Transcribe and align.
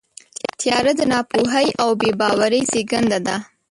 تیاره 0.59 0.93
د 0.99 1.01
ناپوهۍ 1.11 1.67
او 1.81 1.89
بېباورۍ 1.99 2.61
زېږنده 2.71 3.19
ده. 3.25 3.35